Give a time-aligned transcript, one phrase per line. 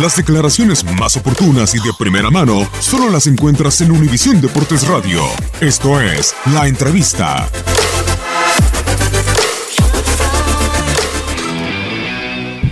[0.00, 5.22] Las declaraciones más oportunas y de primera mano solo las encuentras en Univisión Deportes Radio.
[5.60, 7.48] Esto es La Entrevista.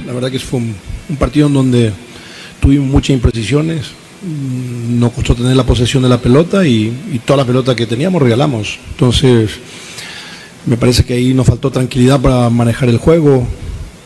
[0.05, 1.93] La verdad que fue un, partido en donde
[2.61, 3.93] tuvimos muchas imprecisiones.
[4.23, 7.87] Mm, Nos costó tener la posesión de la pelota y, y toda la pelota que
[7.87, 8.81] teníamos regalamos.
[8.91, 9.53] Entonces,
[10.67, 13.47] me parece que ahí nos faltó tranquilidad para manejar el juego.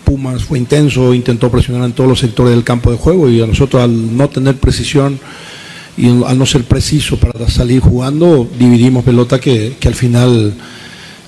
[0.06, 3.46] Pumas fue intenso, intentó presionar en todos los sectores del campo de juego y a
[3.46, 5.18] nosotros al no tener precisión
[5.96, 10.54] y al no ser preciso para salir jugando, dividimos pelota que, al final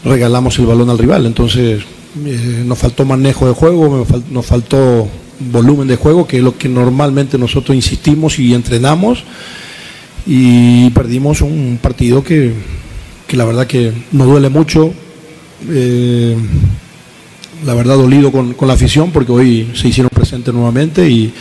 [0.04, 1.26] regalamos el balón al rival.
[1.26, 1.82] Entonces
[2.24, 5.08] eh, nos faltó manejo de juego, nos faltó
[5.40, 9.24] volumen de juego, que es lo que normalmente nosotros insistimos y entrenamos.
[10.24, 12.52] Y perdimos un partido que,
[13.26, 14.92] que la verdad que nos duele mucho.
[15.68, 16.36] Eh,
[17.64, 21.32] la verdad dolido con, con la afición porque hoy se hicieron presentes nuevamente y,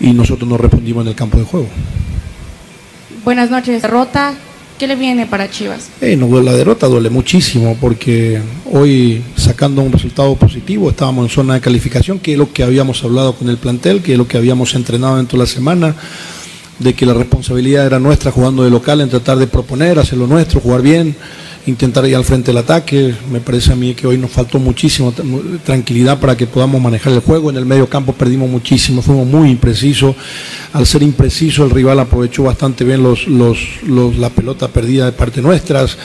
[0.00, 1.68] y nosotros no respondimos en el campo de juego.
[3.24, 3.82] Buenas noches.
[3.82, 4.34] Derrota.
[4.78, 5.88] ¿Qué le viene para Chivas?
[6.00, 8.40] Eh, no, la derrota duele muchísimo porque
[8.72, 13.04] hoy sacando un resultado positivo estábamos en zona de calificación, que es lo que habíamos
[13.04, 15.94] hablado con el plantel, que es lo que habíamos entrenado dentro de la semana,
[16.78, 20.26] de que la responsabilidad era nuestra jugando de local en tratar de proponer, hacer lo
[20.26, 21.14] nuestro, jugar bien,
[21.66, 23.14] intentar ir al frente del ataque.
[23.30, 26.80] Me parece a mí que hoy nos faltó muchísimo t- mu- tranquilidad para que podamos
[26.82, 27.48] manejar el juego.
[27.50, 30.14] En el medio campo perdimos muchísimo, fuimos muy imprecisos.
[30.72, 35.12] Al ser impreciso, el rival aprovechó bastante bien los, los, los- la pelota perdida de
[35.12, 35.96] parte nuestras.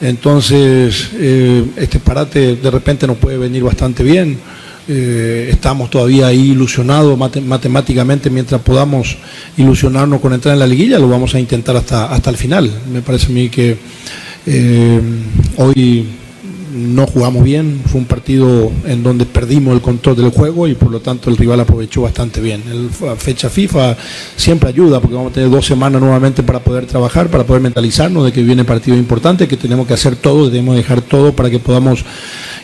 [0.00, 4.38] Entonces, eh, este parate de repente nos puede venir bastante bien.
[4.88, 9.16] Eh, estamos todavía ahí ilusionados mate- matemáticamente mientras podamos
[9.56, 12.68] ilusionarnos con entrar en la liguilla, lo vamos a intentar hasta, hasta el final.
[12.92, 13.76] Me parece a mí que
[14.46, 15.00] eh,
[15.58, 16.06] hoy
[16.72, 20.90] no jugamos bien, fue un partido en donde perdimos el control del juego y por
[20.90, 22.62] lo tanto el rival aprovechó bastante bien.
[23.00, 23.96] La fecha FIFA
[24.36, 28.24] siempre ayuda porque vamos a tener dos semanas nuevamente para poder trabajar, para poder mentalizarnos
[28.24, 31.58] de que viene partido importante, que tenemos que hacer todo, debemos dejar todo para que
[31.58, 32.04] podamos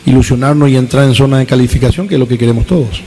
[0.05, 3.01] ilusionarnos y entrar en zona de calificación, que es lo que queremos todos.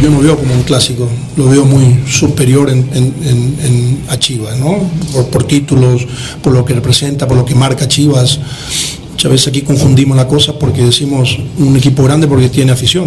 [0.00, 1.06] Yo no veo como un clásico,
[1.36, 4.78] lo veo muy superior en, a Chivas, ¿no?
[5.30, 6.06] Por títulos,
[6.42, 8.40] por lo que representa, por lo que marca Chivas.
[9.14, 13.04] Muchas veces aquí confundimos la cosa porque decimos un equipo grande porque tiene afición.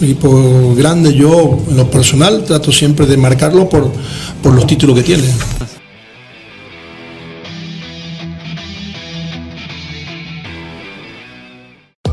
[0.00, 3.88] Un equipo grande, yo en lo personal trato siempre de marcarlo por,
[4.42, 5.22] por los títulos que tiene.